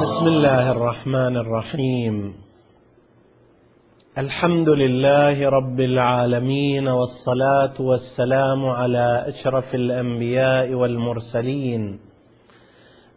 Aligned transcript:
بسم 0.00 0.26
الله 0.26 0.70
الرحمن 0.70 1.36
الرحيم. 1.36 2.34
الحمد 4.18 4.68
لله 4.68 5.48
رب 5.48 5.80
العالمين 5.80 6.88
والصلاة 6.88 7.76
والسلام 7.80 8.66
على 8.66 9.24
أشرف 9.28 9.74
الأنبياء 9.74 10.74
والمرسلين. 10.74 12.00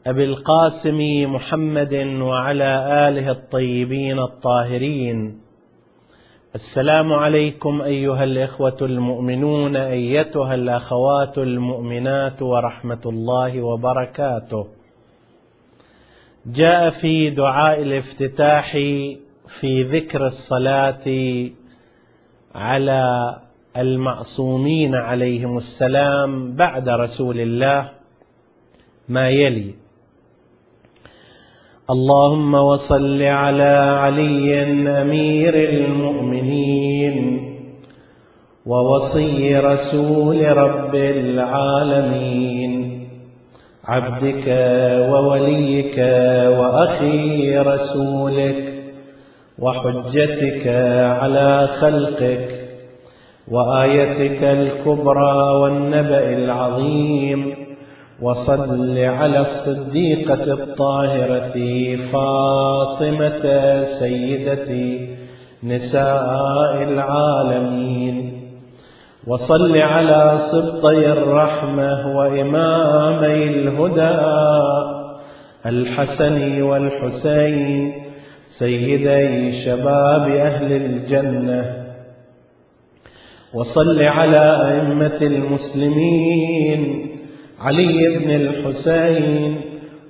أبي 0.07 0.23
القاسم 0.23 0.99
محمد 1.33 1.93
وعلى 2.21 2.71
آله 3.08 3.31
الطيبين 3.31 4.20
الطاهرين. 4.20 5.40
السلام 6.56 7.13
عليكم 7.13 7.81
أيها 7.81 8.24
الإخوة 8.24 8.78
المؤمنون 8.81 9.76
أيتها 9.76 10.54
الأخوات 10.56 11.38
المؤمنات 11.38 12.42
ورحمة 12.42 13.04
الله 13.06 13.62
وبركاته. 13.62 14.83
جاء 16.45 16.89
في 16.89 17.30
دعاء 17.30 17.81
الافتتاح 17.81 18.71
في 19.59 19.84
ذكر 19.84 20.26
الصلاة 20.26 21.04
على 22.55 23.35
المعصومين 23.77 24.95
عليهم 24.95 25.58
السلام 25.58 26.55
بعد 26.55 26.90
رسول 26.90 27.40
الله 27.40 27.90
ما 29.09 29.30
يلي. 29.30 29.73
اللهم 31.90 32.54
وصل 32.54 33.21
على 33.21 33.98
علي 34.04 34.63
امير 35.02 35.55
المؤمنين 35.70 37.40
ووصي 38.66 39.57
رسول 39.57 40.57
رب 40.57 40.96
العالمين. 40.96 42.93
عبدك 43.88 44.48
ووليك 45.12 45.98
وأخي 46.60 47.58
رسولك 47.58 48.74
وحجتك 49.60 50.68
على 51.21 51.68
خلقك 51.68 52.48
وآيتك 53.48 54.44
الكبرى 54.44 55.52
والنبأ 55.62 56.30
العظيم 56.34 57.55
وصل 58.22 58.98
على 58.98 59.40
الصديقة 59.40 60.54
الطاهرة 60.54 61.55
فاطمة 62.12 63.44
سيدتي 63.84 65.16
نساء 65.63 66.83
العالمين 66.83 68.42
وصل 69.27 69.77
على 69.77 70.38
سبطي 70.52 71.11
الرحمة 71.11 72.17
وامامي 72.17 73.43
الهدى. 73.43 74.19
الحسن 75.66 76.61
والحسين 76.61 77.94
سيدي 78.45 79.51
شباب 79.66 80.29
أهل 80.29 80.73
الجنة. 80.73 81.85
وصل 83.53 84.01
على 84.01 84.71
أئمة 84.71 85.19
المسلمين 85.21 87.09
علي 87.59 88.19
بن 88.19 88.29
الحسين 88.29 89.61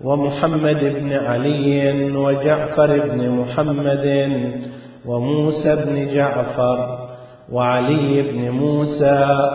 ومحمد 0.03 0.79
بن 0.83 1.13
علي 1.13 2.11
وجعفر 2.11 2.99
بن 3.09 3.29
محمد 3.29 4.31
وموسى 5.05 5.75
بن 5.75 6.13
جعفر. 6.15 7.02
وعلي 7.51 8.21
بن 8.21 8.49
موسى 8.49 9.49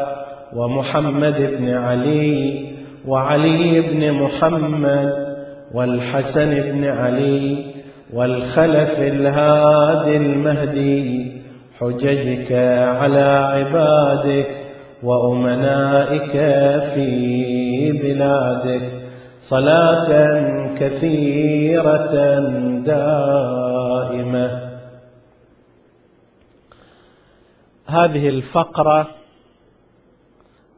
ومحمد 0.56 1.56
بن 1.58 1.68
علي 1.74 2.68
وعلي 3.06 3.80
بن 3.80 4.12
محمد 4.12 5.28
والحسن 5.74 6.72
بن 6.72 6.84
علي 6.84 7.64
والخلف 8.12 8.98
الهادي 8.98 10.16
المهدي 10.16 11.32
حججك 11.78 12.52
على 12.88 13.22
عبادك 13.54 14.46
وأمنائك 15.02 16.32
في 16.94 17.92
بلادك 17.92 18.82
صلاة 19.40 20.08
كثيرة 20.80 22.14
دائمة. 22.86 24.67
هذه 27.90 28.28
الفقرة 28.28 29.08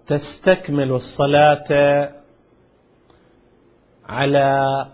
تستكمل 0.07 0.93
الصلاة 0.93 1.69
على 4.07 4.87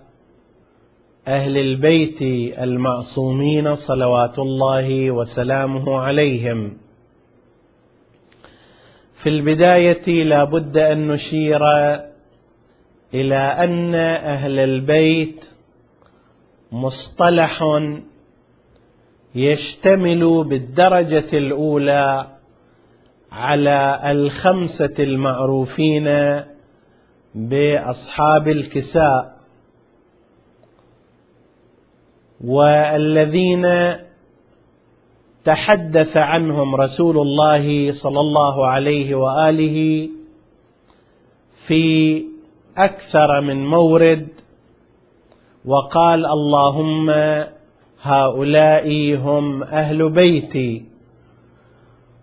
أهل 1.29 1.59
البيت 1.59 2.23
المعصومين 2.59 3.75
صلوات 3.75 4.39
الله 4.39 5.11
وسلامه 5.11 5.99
عليهم. 5.99 6.79
في 9.23 9.29
البداية 9.29 10.25
لا 10.25 10.45
بد 10.45 10.77
أن 10.77 11.09
نشير 11.09 11.61
إلى 13.15 13.37
أن 13.37 13.95
أهل 13.95 14.59
البيت 14.59 15.45
مصطلح 16.73 17.61
يشتمل 19.37 20.45
بالدرجة 20.45 21.37
الأولى 21.39 22.27
على 23.33 24.01
الخمسة 24.11 24.95
المعروفين 24.99 26.09
بأصحاب 27.35 28.49
الكساء. 28.49 29.37
والذين 32.45 33.67
تحدث 35.45 36.17
عنهم 36.17 36.75
رسول 36.75 37.19
الله 37.19 37.93
صلى 37.93 38.21
الله 38.21 38.67
عليه 38.67 39.15
وآله 39.15 40.09
في 41.67 42.25
أكثر 42.77 43.41
من 43.41 43.67
مورد 43.67 44.29
وقال 45.65 46.27
اللهم 46.27 47.11
هؤلاء 48.03 49.17
هم 49.17 49.63
أهل 49.63 50.11
بيتي 50.11 50.85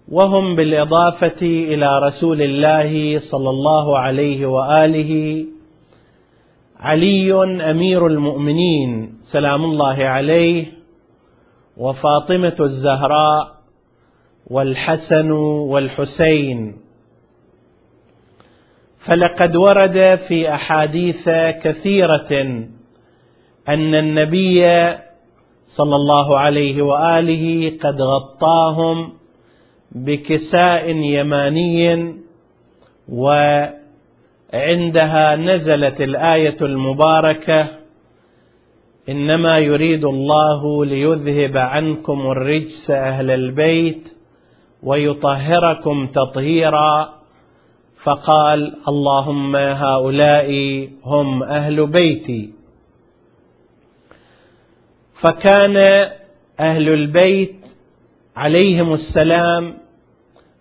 وهم 0.08 0.56
بالإضافة 0.56 1.42
إلى 1.42 2.00
رسول 2.04 2.42
الله 2.42 3.20
صلى 3.20 3.50
الله 3.50 4.00
عليه 4.00 4.46
وآله 4.46 5.46
علي 6.80 7.34
أمير 7.62 8.08
المؤمنين 8.08 9.18
سلام 9.22 9.64
الله 9.64 10.06
عليه 10.06 10.66
وفاطمة 11.78 12.56
الزهراء 12.60 13.54
والحسن 14.48 15.32
والحسين. 15.32 16.78
فلقد 18.98 19.56
ورد 19.56 20.20
في 20.28 20.54
أحاديث 20.54 21.30
كثيرة 21.64 22.32
أن 23.70 23.96
النبي 23.96 24.66
صلى 25.78 25.96
الله 25.96 26.40
عليه 26.40 26.82
واله 26.82 27.78
قد 27.84 28.02
غطاهم 28.02 29.14
بكساء 29.92 30.90
يماني 30.90 32.16
وعندها 33.10 33.76
نزلت 35.36 36.02
الايه 36.02 36.58
المباركه 36.62 37.68
انما 39.10 39.58
يريد 39.58 40.06
الله 40.06 40.86
ليذهب 40.86 41.58
عنكم 41.58 42.32
الرجس 42.32 42.92
أهل 42.92 43.32
البيت 43.32 44.14
ويطهركم 44.84 46.08
تطهيرا 46.08 47.14
فقال 48.04 48.74
اللهم 48.88 49.56
هؤلاء 49.56 50.50
هم 51.06 51.44
أهل 51.44 51.88
بيتي 51.88 52.63
فكان 55.24 55.78
أهل 56.60 56.90
البيت 56.90 57.56
عليهم 58.36 58.94
السلام 58.94 59.78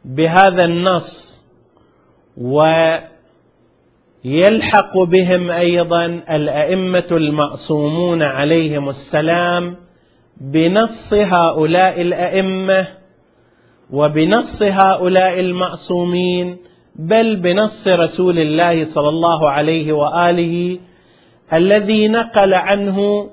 بهذا 0.04 0.64
النص 0.64 1.44
ويلحق 2.36 3.02
بهم 5.08 5.50
أيضا 5.50 6.04
الأئمة 6.06 7.06
المعصومون 7.10 8.22
عليهم 8.22 8.88
السلام 8.88 9.76
بنص 10.40 11.14
هؤلاء 11.14 12.02
الأئمة 12.02 12.88
وبنص 13.90 14.62
هؤلاء 14.62 15.40
المعصومين 15.40 16.56
بل 16.96 17.36
بنص 17.36 17.88
رسول 17.88 18.38
الله 18.38 18.84
صلى 18.84 19.08
الله 19.08 19.50
عليه 19.50 19.92
وآله 19.92 20.78
الذي 21.52 22.08
نقل 22.08 22.54
عنه 22.54 23.28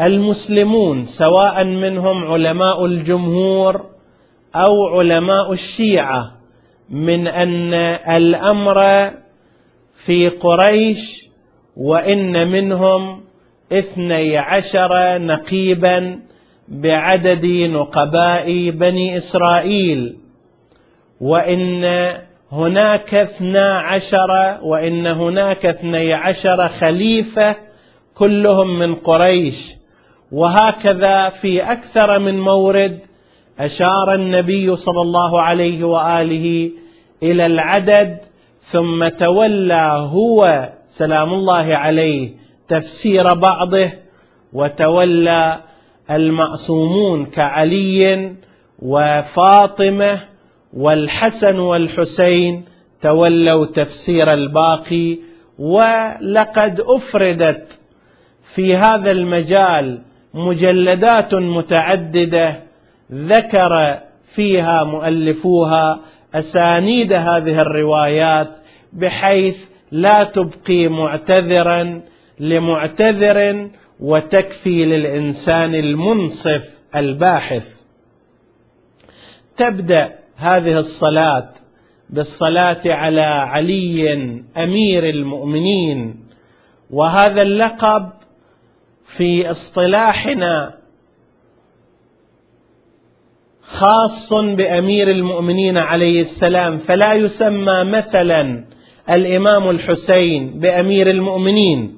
المسلمون 0.00 1.04
سواء 1.04 1.64
منهم 1.64 2.24
علماء 2.24 2.84
الجمهور 2.84 3.86
أو 4.56 4.86
علماء 4.98 5.52
الشيعة 5.52 6.32
من 6.90 7.28
أن 7.28 7.74
الأمر 8.16 9.10
في 10.06 10.28
قريش 10.28 11.30
وإن 11.76 12.48
منهم 12.48 13.22
اثني 13.72 14.38
عشر 14.38 15.18
نقيبا 15.18 16.20
بعدد 16.68 17.46
نقباء 17.46 18.70
بني 18.70 19.16
إسرائيل. 19.16 20.16
وإن 21.20 21.84
هناك 22.52 23.14
اثنا 23.14 23.78
عشر 23.78 24.58
وإن 24.62 25.06
هناك 25.06 25.66
اثني 25.66 26.12
عشر 26.12 26.68
خليفة 26.68 27.56
كلهم 28.14 28.78
من 28.78 28.94
قريش. 28.94 29.76
وهكذا 30.32 31.28
في 31.28 31.62
أكثر 31.72 32.18
من 32.18 32.40
مورد 32.40 33.00
أشار 33.58 34.14
النبي 34.14 34.76
صلى 34.76 35.00
الله 35.00 35.42
عليه 35.42 35.84
وآله 35.84 36.70
إلى 37.22 37.46
العدد 37.46 38.18
ثم 38.60 39.08
تولى 39.08 40.08
هو 40.12 40.68
سلام 40.88 41.34
الله 41.34 41.76
عليه 41.76 42.30
تفسير 42.68 43.34
بعضه 43.34 43.92
وتولى 44.52 45.60
المعصومون 46.10 47.26
كعلي 47.26 48.32
وفاطمة 48.78 50.20
والحسن 50.72 51.58
والحسين 51.58 52.64
تولوا 53.02 53.66
تفسير 53.66 54.32
الباقي 54.34 55.18
ولقد 55.58 56.80
أفردت 56.80 57.80
في 58.54 58.76
هذا 58.76 59.10
المجال 59.10 60.02
مجلدات 60.36 61.34
متعددة 61.34 62.62
ذكر 63.12 64.00
فيها 64.34 64.84
مؤلفوها 64.84 66.00
أسانيد 66.34 67.12
هذه 67.12 67.60
الروايات 67.60 68.48
بحيث 68.92 69.56
لا 69.90 70.24
تبقي 70.24 70.88
معتذرا 70.88 72.02
لمعتذر 72.40 73.70
وتكفي 74.00 74.84
للإنسان 74.84 75.74
المنصف 75.74 76.64
الباحث. 76.96 77.76
تبدأ 79.56 80.12
هذه 80.36 80.78
الصلاة 80.78 81.48
بالصلاة 82.10 82.80
على 82.86 83.20
علي 83.22 84.12
أمير 84.56 85.10
المؤمنين 85.10 86.16
وهذا 86.90 87.42
اللقب 87.42 88.10
في 89.06 89.50
اصطلاحنا 89.50 90.74
خاص 93.60 94.30
بأمير 94.56 95.10
المؤمنين 95.10 95.78
عليه 95.78 96.20
السلام 96.20 96.76
فلا 96.76 97.14
يسمى 97.14 97.84
مثلا 97.84 98.64
الإمام 99.10 99.70
الحسين 99.70 100.60
بأمير 100.60 101.10
المؤمنين 101.10 101.96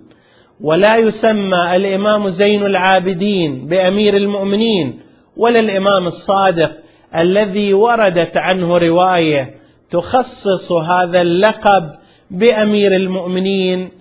ولا 0.60 0.96
يسمى 0.96 1.76
الإمام 1.76 2.28
زين 2.28 2.62
العابدين 2.62 3.66
بأمير 3.66 4.16
المؤمنين 4.16 5.00
ولا 5.36 5.60
الإمام 5.60 6.06
الصادق 6.06 6.72
الذي 7.16 7.74
وردت 7.74 8.36
عنه 8.36 8.78
رواية 8.78 9.54
تخصص 9.90 10.72
هذا 10.72 11.20
اللقب 11.20 11.94
بأمير 12.30 12.96
المؤمنين 12.96 13.97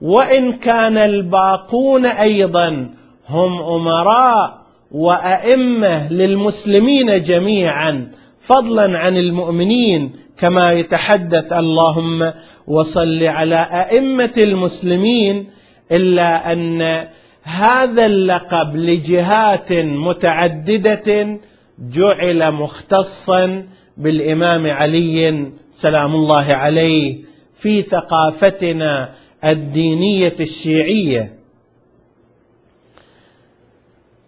وإن 0.00 0.52
كان 0.52 0.98
الباقون 0.98 2.06
أيضا 2.06 2.90
هم 3.28 3.62
أمراء 3.62 4.66
وأئمة 4.90 6.12
للمسلمين 6.12 7.22
جميعا 7.22 8.08
فضلا 8.46 8.98
عن 8.98 9.16
المؤمنين 9.16 10.12
كما 10.38 10.72
يتحدث 10.72 11.52
اللهم 11.52 12.32
وصل 12.66 13.22
على 13.24 13.56
أئمة 13.56 14.32
المسلمين 14.36 15.46
إلا 15.92 16.52
أن 16.52 17.06
هذا 17.42 18.06
اللقب 18.06 18.76
لجهات 18.76 19.72
متعددة 19.72 21.38
جعل 21.78 22.52
مختصا 22.52 23.66
بالإمام 23.96 24.66
علي 24.66 25.46
سلام 25.72 26.14
الله 26.14 26.44
عليه 26.54 27.18
في 27.60 27.82
ثقافتنا 27.82 29.14
الدينية 29.44 30.34
الشيعية. 30.40 31.36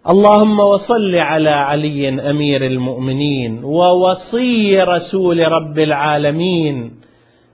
اللهم 0.09 0.59
وصل 0.59 1.15
على 1.15 1.49
علي 1.49 2.29
أمير 2.29 2.65
المؤمنين 2.65 3.63
ووصي 3.63 4.81
رسول 4.81 5.37
رب 5.39 5.79
العالمين. 5.79 6.91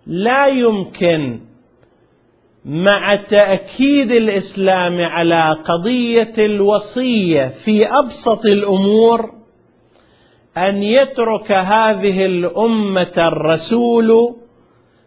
لا 0.07 0.47
يمكن 0.47 1.39
مع 2.65 3.15
تأكيد 3.15 4.11
الإسلام 4.11 5.05
على 5.05 5.55
قضية 5.63 6.33
الوصية 6.39 7.47
في 7.47 7.85
أبسط 7.85 8.45
الأمور 8.45 9.31
أن 10.57 10.83
يترك 10.83 11.51
هذه 11.51 12.25
الأمة 12.25 13.13
الرسول 13.17 14.35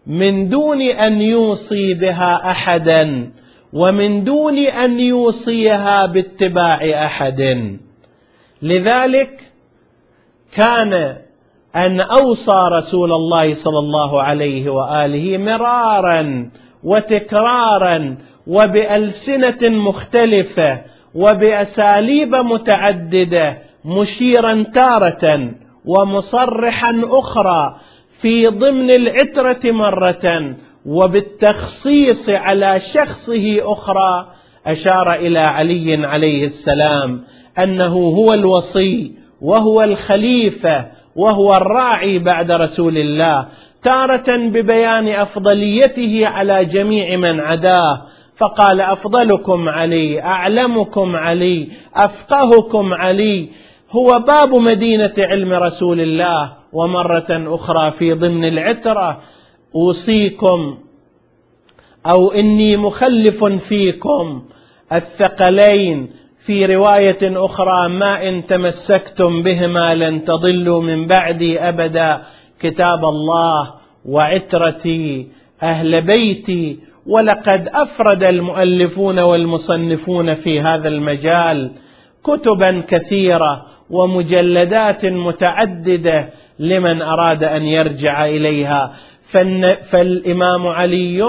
من 0.08 0.49
دون 0.49 0.82
أن 0.82 1.20
يوصي 1.20 1.94
بها 1.94 2.50
أحدا 2.50 3.32
ومن 3.72 4.25
دون 4.25 4.58
أن 4.58 5.00
يوصيها 5.00 6.06
باتباع 6.06 7.05
أحد. 7.05 7.43
لذلك 8.62 9.40
كان 10.56 11.16
أن 11.76 12.00
أوصى 12.00 12.69
رسول 12.72 13.12
الله 13.12 13.55
صلى 13.55 13.78
الله 13.78 14.22
عليه 14.22 14.70
وآله 14.70 15.38
مرارا 15.38 16.50
وتكرارا 16.84 18.16
وبألسنة 18.46 19.69
مختلفة 19.87 20.81
وبأساليب 21.14 22.34
متعددة 22.34 23.58
مشيرا 23.84 24.64
تارة 24.75 25.50
ومصرحا 25.84 26.93
أخرى 27.04 27.76
في 28.20 28.47
ضمن 28.47 28.91
العترة 28.91 29.73
مرة 29.73 30.56
وبالتخصيص 30.87 32.31
على 32.31 32.81
شخصه 32.81 33.73
أخرى 33.73 34.26
أشار 34.67 35.15
إلى 35.15 35.38
علي 35.38 36.06
عليه 36.06 36.47
السلام 36.47 37.25
أنه 37.59 37.94
هو 37.94 38.32
الوصي 38.32 39.12
وهو 39.41 39.82
الخليفة 39.82 40.87
وهو 41.17 41.55
الراعي 41.55 42.19
بعد 42.19 42.50
رسول 42.50 42.97
الله 42.97 43.47
تارة 43.82 44.37
ببيان 44.37 45.09
أفضليته 45.09 46.26
على 46.26 46.64
جميع 46.64 47.17
من 47.17 47.41
عداه. 47.41 48.03
فقال 48.37 48.81
أفضلكم 48.81 49.69
علي 49.69 50.23
أعلمكم 50.23 51.17
علي 51.17 51.69
أفقهكم 51.94 52.95
علي. 52.95 53.49
هو 53.90 54.25
باب 54.26 54.54
مدينة 54.54 55.14
علم 55.19 55.52
رسول 55.52 56.00
الله. 56.00 56.58
ومرة 56.72 57.54
أخرى 57.54 57.90
في 57.90 58.12
ضمن 58.12 58.44
العترة 58.44 59.20
أوصيكم 59.75 60.78
أو 62.06 62.32
إني 62.32 62.76
مخلف 62.76 63.44
فيكم 63.44 64.42
الثقلين 64.92 66.10
في 66.38 66.66
رواية 66.66 67.18
أخرى 67.22 67.88
ما 67.88 68.28
إن 68.28 68.46
تمسكتم 68.46 69.42
بهما 69.42 69.94
لن 69.94 70.25
تضلوا 70.25 70.82
من 70.82 71.06
بعدي 71.06 71.60
أبدا 71.60 72.22
كتاب 72.60 73.04
الله 73.04 73.75
وعترتي 74.04 75.28
أهل 75.62 76.02
بيتي 76.02 76.78
ولقد 77.06 77.68
أفرد 77.72 78.25
المؤلفون 78.25 79.18
والمصنفون 79.18 80.34
في 80.34 80.60
هذا 80.60 80.88
المجال 80.88 81.70
كتبا 82.25 82.80
كثيرة 82.88 83.66
ومجلدات 83.90 85.06
متعددة 85.06 86.30
لمن 86.59 87.03
أراد 87.03 87.45
أن 87.45 87.62
يرجع 87.62 88.27
إليها. 88.27 88.97
فالإمام 89.91 90.67
علي 90.67 91.23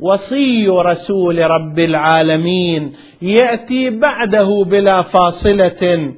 وصي 0.00 0.68
رسول 0.68 1.50
رب 1.50 1.78
العالمين 1.78 2.92
يأتي 3.22 3.90
بعده 3.90 4.64
بلا 4.64 5.02
فاصلة. 5.02 6.12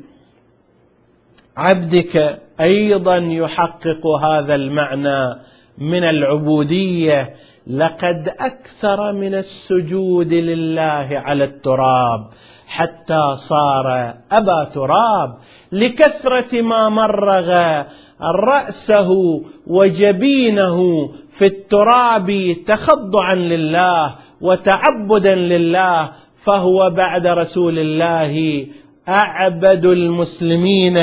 عبدك 1.56 2.38
أيضا 2.60 3.16
يحقق 3.16 4.06
هذا 4.06 4.54
المعنى 4.54 5.40
من 5.78 6.04
العبودية. 6.04 7.34
لقد 7.66 8.28
أكثر 8.40 9.12
من 9.12 9.34
السجود 9.34 10.32
لله 10.32 11.22
على 11.24 11.44
التراب 11.44 12.26
حتى 12.66 13.22
صار 13.34 14.14
أبا 14.32 14.64
تراب. 14.74 15.38
لكثرة 15.72 16.62
ما 16.62 16.88
مرغ 16.88 17.82
رأسه 18.22 19.08
وجبينه 19.66 20.78
في 21.38 21.46
التراب 21.46 22.56
تخضعا 22.66 23.34
لله 23.34 24.14
وتعبدا 24.40 25.34
لله 25.34 26.10
فهو 26.44 26.90
بعد 26.90 27.26
رسول 27.26 27.78
الله 27.78 28.66
أعبد 29.08 29.84
المسلمين 29.84 30.98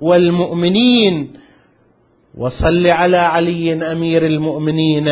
والمؤمنين. 0.00 1.32
وصل 2.38 2.86
على 2.86 3.16
علي 3.16 3.92
أمير 3.92 4.26
المؤمنين 4.26 5.08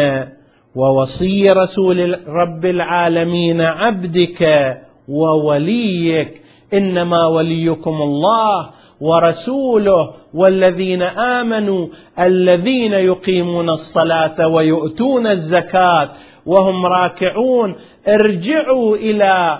ووصي 0.74 1.50
رسول 1.50 2.20
رب 2.28 2.64
العالمين 2.64 3.60
عبدك 3.60 4.76
ووليك. 5.08 6.42
إنما 6.74 7.26
وليكم 7.26 8.02
الله. 8.02 8.70
ورسوله 9.00 10.14
والذين 10.34 11.02
آمنوا 11.02 11.88
الذين 12.20 12.92
يقيمون 12.92 13.70
الصلاة 13.70 14.48
ويؤتون 14.48 15.26
الزكاة 15.26 16.10
وهم 16.46 16.86
راكعون. 16.86 17.74
ارجعوا 18.08 18.96
إلى 18.96 19.58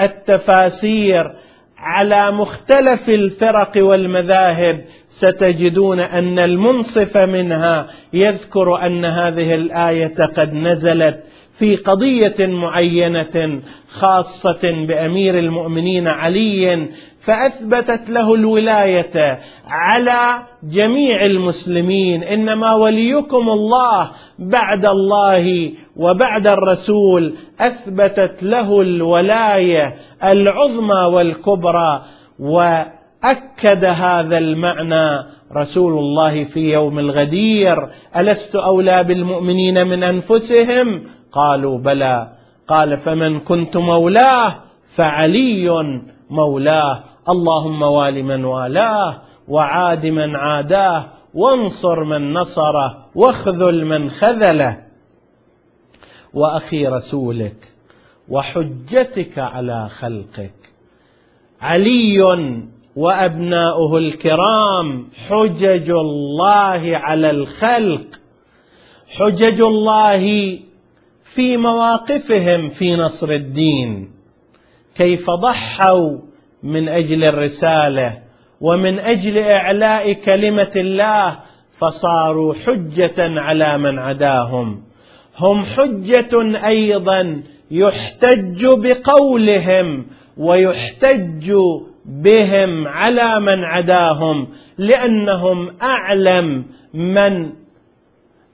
التفاسير. 0.00 1.24
على 1.78 2.32
مختلف 2.32 3.08
الفرق 3.08 3.72
والمذاهب 3.76 4.84
ستجدون 5.08 6.00
أن 6.00 6.38
المنصف 6.38 7.16
منها 7.16 7.86
يذكر 8.12 8.86
أن 8.86 9.04
هذه 9.04 9.54
الآية 9.54 10.14
قد 10.24 10.52
نزلت 10.52 11.24
في 11.58 11.76
قضية 11.76 12.46
معينة 12.46 13.62
خاصة 13.88 14.86
بأمير 14.88 15.38
المؤمنين 15.38 16.08
علي 16.08 16.88
فأثبتت 17.20 18.10
له 18.10 18.34
الولاية 18.34 19.38
على 19.66 20.46
جميع 20.62 21.24
المسلمين 21.24 22.22
إنما 22.22 22.74
وليكم 22.74 23.48
الله 23.48 24.10
بعد 24.38 24.86
الله 24.86 25.72
وبعد 25.96 26.46
الرسول 26.46 27.34
أثبتت 27.60 28.42
له 28.42 28.80
الولاية 28.80 29.94
العظمى 30.24 31.14
والكبرى 31.14 32.02
وأكد 32.38 33.84
هذا 33.84 34.38
المعنى 34.38 35.26
رسول 35.56 35.92
الله 35.92 36.44
في 36.44 36.72
يوم 36.72 36.98
الغدير 36.98 37.88
ألست 38.16 38.56
أولى 38.56 39.04
بالمؤمنين 39.04 39.88
من 39.88 40.02
أنفسهم؟ 40.02 41.17
قالوا 41.32 41.78
بلى. 41.78 42.32
قال 42.68 42.96
فمن 42.96 43.40
كنت 43.40 43.76
مولاه 43.76 44.54
فعلي 44.94 45.68
مولاه. 46.30 47.04
اللهم 47.28 47.82
وال 47.82 48.24
من 48.24 48.44
والاه 48.44 49.20
وعاد 49.48 50.06
من 50.06 50.36
عاداه 50.36 51.06
وانصر 51.34 52.04
من 52.04 52.32
نصره 52.32 53.06
واخذل 53.14 53.84
من 53.84 54.10
خذله. 54.10 54.82
وأخي 56.34 56.86
رسولك 56.86 57.72
وحجتك 58.28 59.38
على 59.38 59.88
خلقك. 59.88 60.54
علي 61.60 62.22
وأبناؤه 62.96 63.98
الكرام 63.98 65.08
حجج 65.28 65.90
الله 65.90 66.96
على 66.96 67.30
الخلق. 67.30 68.06
حجج 69.16 69.60
الله 69.60 70.58
في 71.34 71.56
مواقفهم 71.56 72.68
في 72.68 72.96
نصر 72.96 73.30
الدين. 73.30 74.10
كيف 74.96 75.30
ضحوا 75.30 76.18
من 76.62 76.88
أجل 76.88 77.24
الرسالة 77.24 78.18
ومن 78.60 78.98
أجل 78.98 79.38
إعلاء 79.38 80.12
كلمة 80.12 80.72
الله 80.76 81.38
فصاروا 81.78 82.54
حجة 82.54 83.40
على 83.40 83.78
من 83.78 83.98
عداهم. 83.98 84.82
هم 85.38 85.62
حجة 85.62 86.66
أيضا 86.66 87.42
يحتج 87.70 88.66
بقولهم 88.66 90.06
ويحتج 90.36 91.52
بهم 92.06 92.88
على 92.88 93.40
من 93.40 93.64
عداهم 93.64 94.48
لأنهم 94.78 95.76
أعلم 95.82 96.64
من 96.94 97.52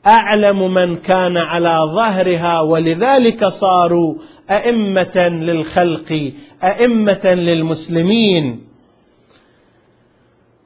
أعلم 0.06 0.75
من 0.75 0.96
كان 0.96 1.37
على 1.37 1.78
ظهرها 1.94 2.61
ولذلك 2.61 3.44
صاروا 3.46 4.14
أئمة 4.50 5.28
للخلق 5.28 6.32
أئمة 6.64 7.34
للمسلمين. 7.34 8.61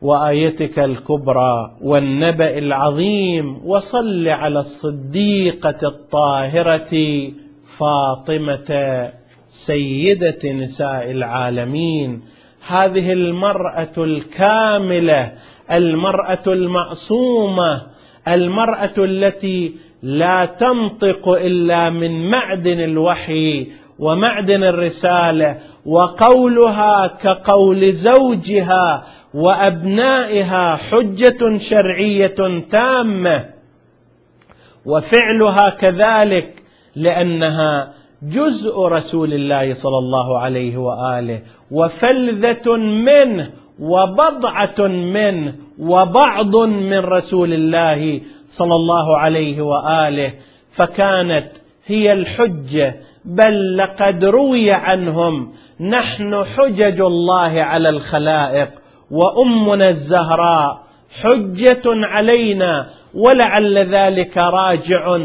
وآيتك 0.02 0.78
الكبرى 0.78 1.76
والنبأ 1.83 2.59
العظيم 2.59 3.61
وصل 3.64 4.28
على 4.28 4.59
الصديقة 4.59 5.78
الطاهرة 5.83 6.95
فاطمة 7.78 9.11
سيدة 9.49 10.52
نساء 10.52 11.11
العالمين. 11.11 12.23
هذه 12.66 13.12
المرأة 13.12 13.92
الكاملة 13.99 15.33
المرأة 15.73 16.42
المعصومة 16.47 17.98
المرأة 18.35 18.94
التي 18.99 19.75
لا 20.02 20.44
تنطق 20.44 21.28
إلا 21.28 21.90
من 21.90 22.30
معدن 22.30 22.80
الوحي 22.80 23.66
ومعدن 23.99 24.64
الرسالة 24.64 25.58
وقولها 25.87 27.06
كقول 27.06 27.92
زوجها 27.92 29.04
وأبنائها 29.35 30.76
حجة 30.76 31.56
شرعية 31.56 32.64
تامة 32.70 33.44
وفعلها 34.87 35.70
كذلك 35.70 36.62
لأنها 36.97 37.94
جزء 38.23 38.80
رسول 38.80 39.32
الله 39.35 39.75
صلى 39.75 39.99
الله 39.99 40.38
عليه 40.38 40.76
وآله 40.76 41.42
وفلذة 41.70 42.76
منه 42.76 43.50
وبضعة 43.80 44.88
منه 44.88 45.54
وبعض 45.78 46.56
من 46.56 46.99
رسول 46.99 47.52
الله 47.52 48.20
صلى 48.49 48.75
الله 48.75 49.18
عليه 49.18 49.62
وآله 49.62 50.32
فكانت 50.70 51.49
هي 51.87 52.12
الحجة. 52.12 52.97
بل 53.25 53.76
لقد 53.76 54.25
روي 54.25 54.73
عنهم 54.73 55.52
نحن 55.80 56.44
حجج 56.44 57.00
الله 57.00 57.62
على 57.62 57.88
الخلائق 57.88 58.68
وأمنا 59.11 59.88
الزهراء 59.88 60.82
حجة 61.23 61.82
علينا 61.87 62.90
ولعل 63.14 63.78
ذلك 63.78 64.37
راجع 64.37 65.16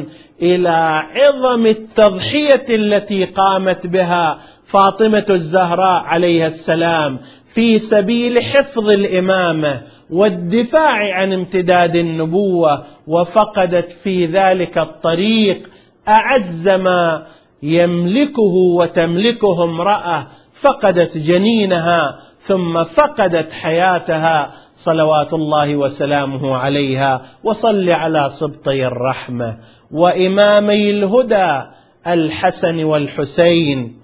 إلى 0.41 0.91
عظم 1.15 1.65
التضحية 1.65 2.65
التي 2.69 3.25
قامت 3.25 3.87
بها 3.87 4.39
فاطمة 4.67 5.25
الزهراء 5.29 6.03
عليها 6.03 6.47
السلام. 6.47 7.19
في 7.53 7.79
سبيل 7.79 8.43
حفظ 8.43 8.89
الإمامة 8.89 9.81
والدفاع 10.09 11.15
عن 11.15 11.33
امتداد 11.33 11.95
النبوة 11.95 12.83
وفقدت 13.07 13.91
في 13.91 14.25
ذلك 14.25 14.77
الطريق 14.77 15.69
أعز 16.07 16.67
ما 16.67 17.27
يملكه 17.63 18.55
وتملكه 18.77 19.63
امرأة 19.63 20.27
فقدت 20.61 21.17
جنينها 21.17 22.19
ثم 22.37 22.83
فقدت 22.83 23.51
حياتها. 23.51 24.53
صلوات 24.73 25.33
الله 25.33 25.75
وسلامه 25.75 26.55
عليها. 26.55 27.21
وصل 27.43 27.89
على 27.89 28.29
سبطي 28.33 28.85
الرحمة. 28.85 29.57
وإمامي 29.91 30.89
الهدى 30.89 31.61
الحسن 32.07 32.83
والحسين. 32.83 34.02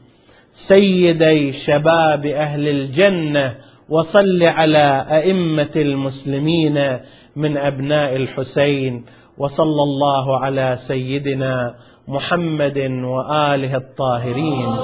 سيدي 0.52 1.52
شباب 1.52 2.26
أهل 2.26 2.68
الجنة 2.68 3.56
وصل 3.90 4.44
على 4.44 5.06
أئمة 5.12 5.72
المسلمين 5.76 7.00
من 7.36 7.58
أبناء 7.58 8.16
الحسين 8.16 9.06
وصلى 9.38 9.84
الله 9.84 10.40
على 10.40 10.76
سيدنا 10.88 11.76
محمد 12.08 12.78
وآله 13.04 13.76
الطاهرين. 13.76 14.80